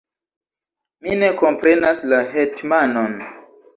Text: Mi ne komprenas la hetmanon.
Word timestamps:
Mi 1.03 1.17
ne 1.23 1.29
komprenas 1.41 2.01
la 2.15 2.23
hetmanon. 2.33 3.15